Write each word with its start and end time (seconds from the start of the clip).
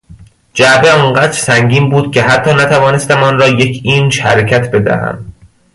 جعبه 0.53 0.91
آنقدر 0.91 1.31
سنگین 1.31 1.89
بود 1.89 2.11
که 2.13 2.21
حتی 2.23 2.53
نتوانستم 2.53 3.23
آنرا 3.23 3.49
یک 3.49 3.81
اینچ 3.83 4.19
حرکت 4.19 4.71
بدهم. 4.71 5.33